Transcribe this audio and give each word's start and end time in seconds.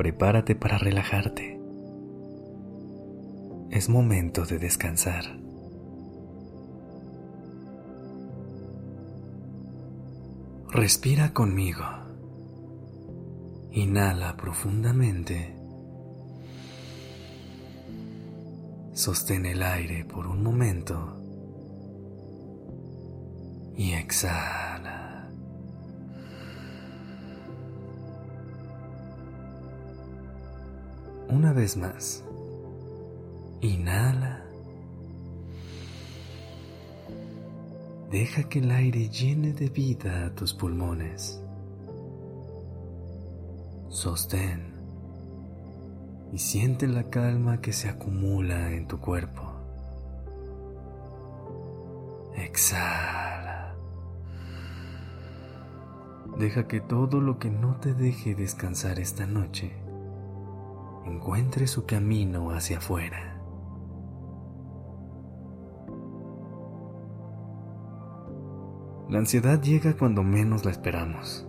Prepárate 0.00 0.54
para 0.54 0.78
relajarte. 0.78 1.60
Es 3.70 3.90
momento 3.90 4.46
de 4.46 4.58
descansar. 4.58 5.24
Respira 10.70 11.34
conmigo. 11.34 11.84
Inhala 13.72 14.38
profundamente. 14.38 15.54
Sostén 18.94 19.44
el 19.44 19.62
aire 19.62 20.06
por 20.06 20.26
un 20.26 20.42
momento. 20.42 21.14
Y 23.76 23.92
exhala. 23.92 24.69
Una 31.30 31.52
vez 31.52 31.76
más. 31.76 32.24
Inhala. 33.60 34.42
Deja 38.10 38.48
que 38.48 38.58
el 38.58 38.72
aire 38.72 39.08
llene 39.08 39.52
de 39.52 39.68
vida 39.68 40.26
a 40.26 40.34
tus 40.34 40.52
pulmones. 40.52 41.40
Sostén 43.90 44.74
y 46.32 46.38
siente 46.38 46.88
la 46.88 47.04
calma 47.04 47.60
que 47.60 47.72
se 47.72 47.88
acumula 47.88 48.72
en 48.72 48.88
tu 48.88 48.98
cuerpo. 48.98 49.42
Exhala. 52.34 53.76
Deja 56.40 56.66
que 56.66 56.80
todo 56.80 57.20
lo 57.20 57.38
que 57.38 57.50
no 57.50 57.76
te 57.76 57.94
deje 57.94 58.34
descansar 58.34 58.98
esta 58.98 59.26
noche 59.26 59.89
encuentre 61.10 61.66
su 61.66 61.86
camino 61.86 62.50
hacia 62.50 62.78
afuera. 62.78 63.36
La 69.08 69.18
ansiedad 69.18 69.60
llega 69.60 69.96
cuando 69.96 70.22
menos 70.22 70.64
la 70.64 70.70
esperamos. 70.70 71.46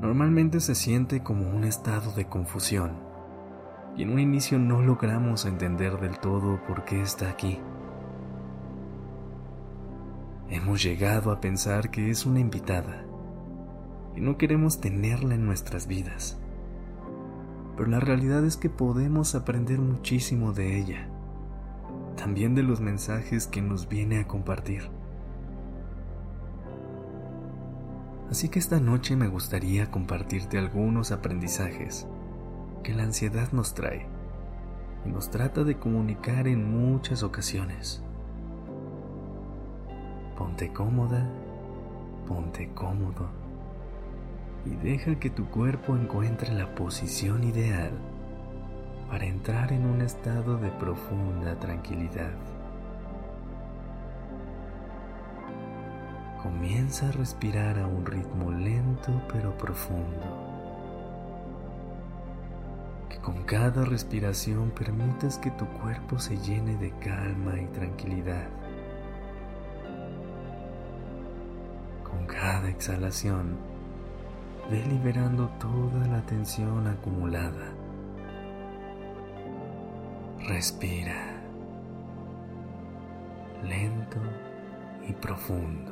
Normalmente 0.00 0.60
se 0.60 0.74
siente 0.74 1.22
como 1.22 1.50
un 1.50 1.64
estado 1.64 2.12
de 2.12 2.26
confusión 2.26 2.92
y 3.96 4.04
en 4.04 4.12
un 4.12 4.20
inicio 4.20 4.58
no 4.58 4.80
logramos 4.80 5.44
entender 5.44 5.98
del 6.00 6.18
todo 6.18 6.60
por 6.66 6.84
qué 6.84 7.02
está 7.02 7.28
aquí. 7.28 7.58
Hemos 10.48 10.82
llegado 10.82 11.32
a 11.32 11.40
pensar 11.40 11.90
que 11.90 12.10
es 12.10 12.26
una 12.26 12.40
invitada 12.40 13.04
y 14.16 14.20
no 14.20 14.38
queremos 14.38 14.80
tenerla 14.80 15.34
en 15.34 15.44
nuestras 15.44 15.86
vidas. 15.86 16.39
Pero 17.80 17.92
la 17.92 18.00
realidad 18.00 18.44
es 18.44 18.58
que 18.58 18.68
podemos 18.68 19.34
aprender 19.34 19.78
muchísimo 19.78 20.52
de 20.52 20.78
ella, 20.78 21.08
también 22.14 22.54
de 22.54 22.62
los 22.62 22.82
mensajes 22.82 23.46
que 23.46 23.62
nos 23.62 23.88
viene 23.88 24.20
a 24.20 24.28
compartir. 24.28 24.90
Así 28.30 28.50
que 28.50 28.58
esta 28.58 28.80
noche 28.80 29.16
me 29.16 29.28
gustaría 29.28 29.90
compartirte 29.90 30.58
algunos 30.58 31.10
aprendizajes 31.10 32.06
que 32.82 32.92
la 32.92 33.04
ansiedad 33.04 33.50
nos 33.52 33.72
trae 33.72 34.06
y 35.06 35.08
nos 35.08 35.30
trata 35.30 35.64
de 35.64 35.78
comunicar 35.78 36.48
en 36.48 36.70
muchas 36.70 37.22
ocasiones. 37.22 38.02
Ponte 40.36 40.70
cómoda, 40.70 41.26
ponte 42.28 42.68
cómodo 42.74 43.39
y 44.66 44.70
deja 44.76 45.18
que 45.18 45.30
tu 45.30 45.46
cuerpo 45.46 45.96
encuentre 45.96 46.52
la 46.52 46.74
posición 46.74 47.44
ideal 47.44 47.92
para 49.08 49.24
entrar 49.24 49.72
en 49.72 49.86
un 49.86 50.02
estado 50.02 50.56
de 50.58 50.70
profunda 50.70 51.58
tranquilidad. 51.58 52.30
Comienza 56.42 57.08
a 57.08 57.12
respirar 57.12 57.78
a 57.78 57.86
un 57.86 58.06
ritmo 58.06 58.50
lento 58.50 59.12
pero 59.32 59.56
profundo. 59.58 60.48
Que 63.08 63.18
con 63.18 63.42
cada 63.42 63.84
respiración 63.84 64.70
permitas 64.70 65.38
que 65.38 65.50
tu 65.50 65.66
cuerpo 65.66 66.18
se 66.18 66.38
llene 66.38 66.76
de 66.76 66.92
calma 66.98 67.60
y 67.60 67.66
tranquilidad. 67.66 68.48
Con 72.04 72.26
cada 72.26 72.70
exhalación, 72.70 73.69
ve 74.70 74.84
liberando 74.86 75.48
toda 75.58 76.06
la 76.06 76.22
tensión 76.22 76.86
acumulada. 76.86 77.74
Respira 80.46 81.42
lento 83.64 84.18
y 85.08 85.12
profundo. 85.14 85.90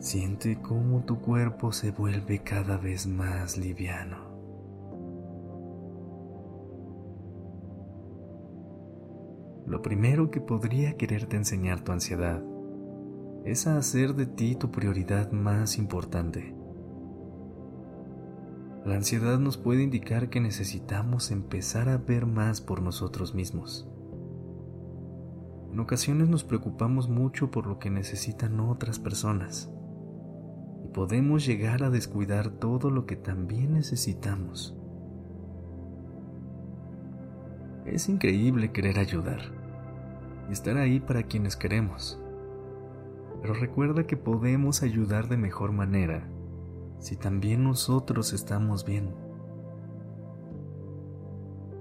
Siente 0.00 0.60
cómo 0.60 1.04
tu 1.04 1.20
cuerpo 1.20 1.72
se 1.72 1.92
vuelve 1.92 2.40
cada 2.40 2.76
vez 2.76 3.06
más 3.06 3.56
liviano. 3.56 4.18
Lo 9.66 9.82
primero 9.82 10.30
que 10.30 10.40
podría 10.40 10.96
quererte 10.96 11.36
enseñar 11.36 11.80
tu 11.80 11.92
ansiedad 11.92 12.42
es 13.46 13.66
hacer 13.66 14.14
de 14.14 14.26
ti 14.26 14.56
tu 14.56 14.70
prioridad 14.70 15.32
más 15.32 15.78
importante. 15.78 16.54
La 18.84 18.96
ansiedad 18.96 19.38
nos 19.38 19.56
puede 19.56 19.82
indicar 19.82 20.28
que 20.28 20.40
necesitamos 20.40 21.30
empezar 21.30 21.88
a 21.88 21.96
ver 21.96 22.26
más 22.26 22.60
por 22.60 22.82
nosotros 22.82 23.34
mismos. 23.34 23.88
En 25.72 25.80
ocasiones 25.80 26.28
nos 26.28 26.44
preocupamos 26.44 27.08
mucho 27.08 27.50
por 27.50 27.66
lo 27.66 27.78
que 27.78 27.88
necesitan 27.88 28.60
otras 28.60 28.98
personas 28.98 29.70
podemos 30.96 31.44
llegar 31.44 31.82
a 31.82 31.90
descuidar 31.90 32.48
todo 32.48 32.88
lo 32.88 33.04
que 33.04 33.16
también 33.16 33.74
necesitamos. 33.74 34.74
Es 37.84 38.08
increíble 38.08 38.72
querer 38.72 38.98
ayudar 38.98 39.40
y 40.48 40.54
estar 40.54 40.78
ahí 40.78 40.98
para 40.98 41.24
quienes 41.24 41.54
queremos. 41.54 42.18
Pero 43.40 43.54
recuerda 43.54 44.06
que 44.06 44.16
podemos 44.16 44.82
ayudar 44.82 45.28
de 45.28 45.36
mejor 45.36 45.72
manera 45.72 46.28
si 46.98 47.16
también 47.16 47.62
nosotros 47.64 48.32
estamos 48.32 48.84
bien. 48.84 49.14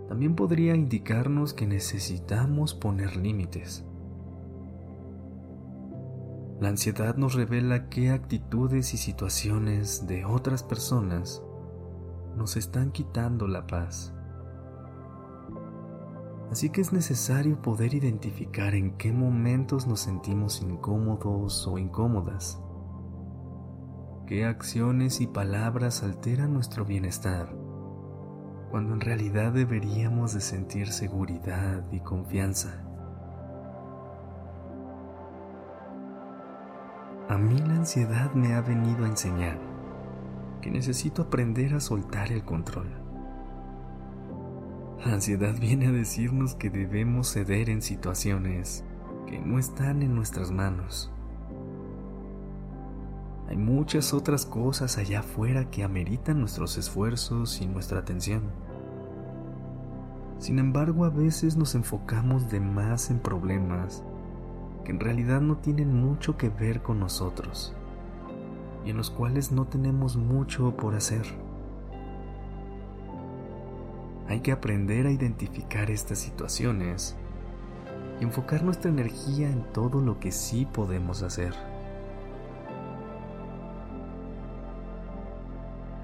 También 0.08 0.36
podría 0.36 0.76
indicarnos 0.76 1.54
que 1.54 1.66
necesitamos 1.66 2.74
poner 2.74 3.16
límites 3.16 3.86
la 6.60 6.70
ansiedad 6.70 7.18
nos 7.18 7.34
revela 7.34 7.90
qué 7.90 8.12
actitudes 8.12 8.94
y 8.94 8.98
situaciones 8.98 10.08
de 10.08 10.24
otras 10.24 10.64
personas 10.64 11.44
nos 12.38 12.56
están 12.56 12.92
quitando 12.92 13.46
la 13.48 13.68
paz. 13.68 14.15
Así 16.52 16.70
que 16.70 16.82
es 16.82 16.94
necesario 16.94 17.62
poder 17.62 17.94
identificar 17.94 18.76
en 18.76 18.98
qué 18.98 19.12
momentos 19.12 19.88
nos 19.88 20.02
sentimos 20.02 20.62
incómodos 20.62 21.68
o 21.68 21.78
incómodas, 21.78 22.62
qué 24.28 24.46
acciones 24.46 25.22
y 25.22 25.28
palabras 25.28 26.04
alteran 26.04 26.54
nuestro 26.54 26.86
bienestar, 26.86 27.50
cuando 28.70 28.94
en 28.94 29.02
realidad 29.02 29.54
deberíamos 29.54 30.34
de 30.34 30.42
sentir 30.42 30.92
seguridad 30.92 31.84
y 31.92 32.00
confianza. 32.00 32.86
A 37.28 37.38
mí 37.38 37.58
la 37.58 37.76
ansiedad 37.76 38.34
me 38.34 38.54
ha 38.54 38.62
venido 38.62 39.04
a 39.04 39.08
enseñar 39.08 39.60
que 40.62 40.72
necesito 40.72 41.24
aprender 41.24 41.74
a 41.74 41.80
soltar 41.80 42.32
el 42.32 42.44
control. 42.44 43.05
La 45.06 45.14
ansiedad 45.14 45.54
viene 45.60 45.86
a 45.86 45.92
decirnos 45.92 46.56
que 46.56 46.72
debemos 46.72 47.32
ceder 47.32 47.70
en 47.70 47.84
situaciones 47.84 48.84
que 49.28 49.38
no 49.38 49.60
están 49.60 50.02
en 50.02 50.16
nuestras 50.16 50.50
manos. 50.50 51.12
Hay 53.48 53.56
muchas 53.56 54.16
otras 54.16 54.48
cosas 54.48 54.98
allá 54.98 55.20
afuera 55.20 55.70
que 55.70 55.84
ameritan 55.84 56.40
nuestros 56.40 56.80
esfuerzos 56.80 57.62
y 57.62 57.68
nuestra 57.68 58.00
atención. 58.00 58.46
Sin 60.40 60.58
embargo, 60.58 61.06
a 61.06 61.10
veces 61.10 61.56
nos 61.56 61.76
enfocamos 61.76 62.50
de 62.50 62.60
más 62.60 63.12
en 63.12 63.20
problemas 63.20 64.04
que 64.84 64.92
en 64.92 65.00
realidad 65.00 65.40
no 65.40 65.58
tienen 65.58 65.94
mucho 65.94 66.36
que 66.36 66.50
ver 66.50 66.82
con 66.82 67.00
nosotros 67.00 67.76
y 68.84 68.90
en 68.90 68.98
los 68.98 69.12
cuales 69.12 69.52
no 69.52 69.66
tenemos 69.66 70.18
mucho 70.18 70.76
por 70.76 70.96
hacer. 70.96 71.45
Hay 74.28 74.40
que 74.40 74.52
aprender 74.52 75.06
a 75.06 75.12
identificar 75.12 75.92
estas 75.92 76.18
situaciones 76.18 77.16
y 78.20 78.24
enfocar 78.24 78.64
nuestra 78.64 78.90
energía 78.90 79.50
en 79.50 79.64
todo 79.72 80.02
lo 80.02 80.20
que 80.20 80.32
sí 80.32 80.66
podemos 80.66 81.22
hacer. 81.22 81.54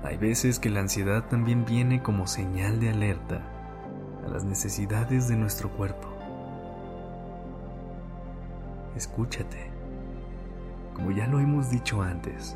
Hay 0.04 0.18
veces 0.18 0.60
que 0.60 0.70
la 0.70 0.82
ansiedad 0.82 1.28
también 1.30 1.66
viene 1.66 2.04
como 2.04 2.28
señal 2.28 2.80
de 2.80 2.90
alerta 2.90 3.42
a 4.26 4.30
las 4.30 4.44
necesidades 4.44 5.28
de 5.28 5.36
nuestro 5.36 5.70
cuerpo. 5.72 6.08
Escúchate. 8.96 9.72
Como 10.94 11.12
ya 11.12 11.26
lo 11.26 11.40
hemos 11.40 11.72
dicho 11.72 12.04
antes, 12.04 12.56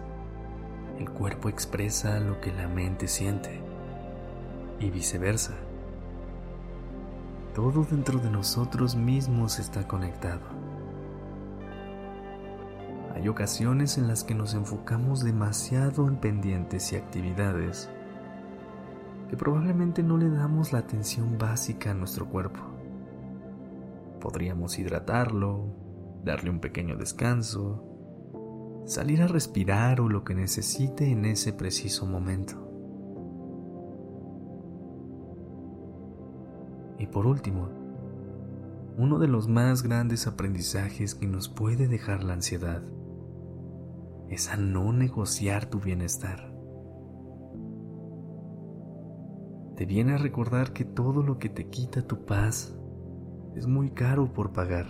el 1.00 1.10
cuerpo 1.10 1.50
expresa 1.50 2.20
lo 2.20 2.40
que 2.40 2.52
la 2.52 2.68
mente 2.68 3.08
siente 3.08 3.62
y 4.80 4.90
viceversa. 4.90 5.54
Todo 7.54 7.84
dentro 7.84 8.20
de 8.20 8.30
nosotros 8.30 8.96
mismos 8.96 9.60
está 9.60 9.88
conectado. 9.88 10.42
Hay 13.16 13.30
ocasiones 13.30 13.98
en 13.98 14.10
las 14.10 14.26
que 14.26 14.36
nos 14.36 14.54
enfocamos 14.54 15.24
demasiado 15.24 16.08
en 16.08 16.18
pendientes 16.18 16.92
y 16.92 16.98
actividades 16.98 17.90
que 19.30 19.38
probablemente 19.38 20.04
no 20.04 20.18
le 20.18 20.30
damos 20.30 20.74
la 20.74 20.80
atención 20.80 21.38
básica 21.38 21.92
a 21.92 21.94
nuestro 21.94 22.28
cuerpo. 22.28 22.60
Podríamos 24.20 24.78
hidratarlo, 24.78 25.66
darle 26.24 26.50
un 26.50 26.60
pequeño 26.60 26.98
descanso, 26.98 27.84
salir 28.86 29.22
a 29.22 29.28
respirar 29.28 30.02
o 30.02 30.10
lo 30.10 30.24
que 30.24 30.36
necesite 30.36 31.10
en 31.10 31.26
ese 31.26 31.54
preciso 31.54 32.06
momento. 32.06 32.65
Y 36.98 37.08
por 37.08 37.28
último, 37.28 37.70
uno 38.98 39.20
de 39.20 39.28
los 39.28 39.48
más 39.48 39.84
grandes 39.84 40.26
aprendizajes 40.26 41.16
que 41.16 41.28
nos 41.28 41.50
puede 41.50 41.88
dejar 41.88 42.24
la 42.24 42.34
ansiedad 42.34 42.82
es 44.30 44.50
a 44.50 44.58
no 44.58 44.94
negociar 44.94 45.66
tu 45.66 45.80
bienestar. 45.80 46.54
Te 49.76 49.86
viene 49.86 50.14
a 50.14 50.18
recordar 50.18 50.72
que 50.72 50.86
todo 50.86 51.22
lo 51.22 51.38
que 51.38 51.50
te 51.50 51.68
quita 51.70 52.02
tu 52.08 52.26
paz 52.26 52.74
es 53.56 53.68
muy 53.68 53.92
caro 53.92 54.32
por 54.32 54.54
pagar. 54.54 54.86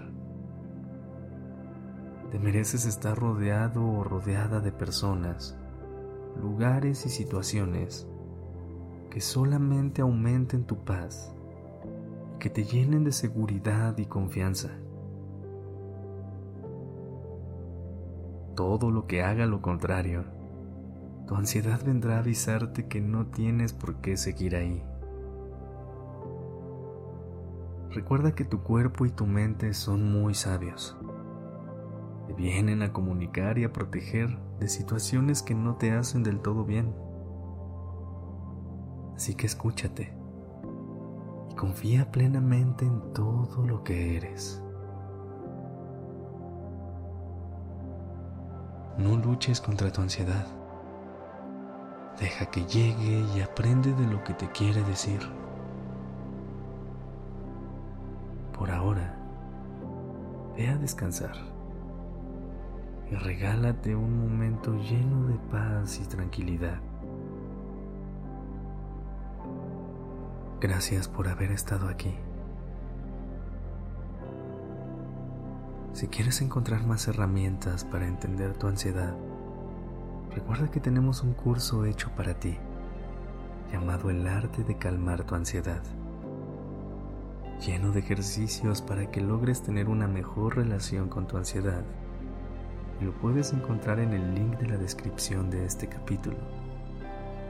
Te 2.30 2.38
mereces 2.38 2.86
estar 2.86 3.18
rodeado 3.18 3.84
o 3.84 4.04
rodeada 4.04 4.60
de 4.60 4.72
personas, 4.72 5.58
lugares 6.40 7.06
y 7.08 7.10
situaciones 7.10 8.08
que 9.10 9.22
solamente 9.22 10.02
aumenten 10.02 10.66
tu 10.66 10.84
paz 10.84 11.34
que 12.46 12.52
te 12.52 12.64
llenen 12.64 13.04
de 13.04 13.12
seguridad 13.12 13.98
y 13.98 14.06
confianza. 14.06 14.70
Todo 18.56 18.92
lo 18.92 19.08
que 19.08 19.24
haga 19.24 19.48
lo 19.48 19.64
contrario, 19.64 20.26
tu 21.26 21.34
ansiedad 21.34 21.84
vendrá 21.84 22.18
a 22.18 22.20
avisarte 22.20 22.88
que 22.88 23.02
no 23.02 23.26
tienes 23.32 23.74
por 23.74 23.96
qué 23.96 24.16
seguir 24.16 24.56
ahí. 24.56 24.84
Recuerda 27.90 28.36
que 28.36 28.46
tu 28.46 28.62
cuerpo 28.62 29.08
y 29.08 29.10
tu 29.10 29.26
mente 29.26 29.74
son 29.74 30.12
muy 30.12 30.36
sabios. 30.36 30.96
Te 32.28 32.34
vienen 32.34 32.84
a 32.84 32.94
comunicar 32.94 33.58
y 33.58 33.64
a 33.64 33.74
proteger 33.74 34.38
de 34.60 34.68
situaciones 34.68 35.42
que 35.42 35.56
no 35.56 35.78
te 35.78 35.94
hacen 35.94 36.22
del 36.22 36.42
todo 36.42 36.64
bien. 36.64 36.94
Así 39.16 39.34
que 39.34 39.48
escúchate 39.48 40.25
confía 41.56 42.12
plenamente 42.12 42.86
en 42.86 43.14
todo 43.14 43.66
lo 43.66 43.84
que 43.84 44.18
eres. 44.18 44.62
No 48.98 49.18
luches 49.18 49.60
contra 49.60 49.92
tu 49.92 50.02
ansiedad. 50.02 50.46
Deja 52.20 52.46
que 52.46 52.66
llegue 52.66 53.26
y 53.36 53.42
aprende 53.42 53.94
de 53.94 54.08
lo 54.08 54.24
que 54.24 54.34
te 54.34 54.50
quiere 54.52 54.82
decir. 54.84 55.20
Por 58.58 58.72
ahora, 58.72 59.18
ve 60.56 60.70
a 60.70 60.78
descansar 60.78 61.36
y 63.12 63.16
regálate 63.16 63.96
un 63.96 64.20
momento 64.20 64.74
lleno 64.78 65.28
de 65.28 65.36
paz 65.52 66.00
y 66.00 66.08
tranquilidad. 66.08 66.80
Gracias 70.68 71.08
por 71.08 71.28
haber 71.28 71.52
estado 71.52 71.88
aquí. 71.90 72.16
Si 75.94 76.08
quieres 76.08 76.42
encontrar 76.42 76.88
más 76.88 77.08
herramientas 77.08 77.86
para 77.86 78.08
entender 78.08 78.58
tu 78.58 78.66
ansiedad, 78.66 79.16
recuerda 80.34 80.72
que 80.72 80.80
tenemos 80.80 81.22
un 81.22 81.34
curso 81.34 81.86
hecho 81.86 82.10
para 82.16 82.40
ti, 82.40 82.58
llamado 83.72 84.10
El 84.10 84.26
arte 84.28 84.64
de 84.64 84.76
calmar 84.76 85.24
tu 85.24 85.36
ansiedad, 85.36 85.84
lleno 87.64 87.92
de 87.92 88.00
ejercicios 88.00 88.82
para 88.82 89.12
que 89.12 89.22
logres 89.22 89.62
tener 89.62 89.88
una 89.88 90.08
mejor 90.08 90.56
relación 90.56 91.10
con 91.10 91.28
tu 91.28 91.38
ansiedad. 91.38 91.84
Lo 93.02 93.14
puedes 93.20 93.54
encontrar 93.54 94.00
en 94.00 94.14
el 94.14 94.34
link 94.34 94.58
de 94.58 94.66
la 94.66 94.78
descripción 94.78 95.52
de 95.52 95.64
este 95.64 95.88
capítulo 95.88 96.38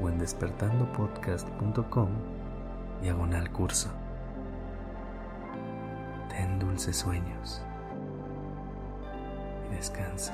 o 0.01 0.09
en 0.09 0.19
despertandopodcast.com 0.19 2.09
diagonal 3.01 3.49
curso. 3.51 3.89
Ten 6.29 6.59
dulces 6.59 6.97
sueños 6.97 7.61
y 9.71 9.75
descansa. 9.75 10.33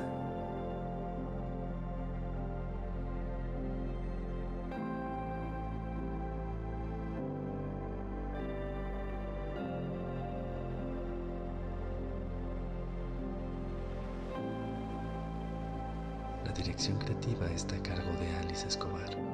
La 16.46 16.52
dirección 16.54 16.98
creativa 16.98 17.46
está 17.52 17.76
a 17.76 17.84
cargo 17.84 18.12
de 18.20 18.36
Alice 18.38 18.68
Escobar 18.68 19.31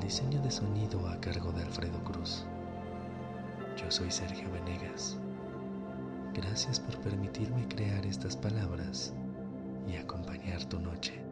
diseño 0.00 0.40
de 0.42 0.50
sonido 0.50 1.08
a 1.08 1.20
cargo 1.20 1.52
de 1.52 1.62
Alfredo 1.62 2.02
Cruz. 2.04 2.44
Yo 3.76 3.90
soy 3.90 4.10
Sergio 4.10 4.50
Venegas. 4.50 5.18
Gracias 6.34 6.80
por 6.80 6.98
permitirme 7.00 7.66
crear 7.68 8.04
estas 8.04 8.36
palabras 8.36 9.12
y 9.86 9.96
acompañar 9.96 10.64
tu 10.64 10.80
noche. 10.80 11.25